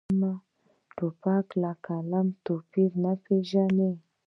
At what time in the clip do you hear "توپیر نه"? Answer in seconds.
2.45-3.13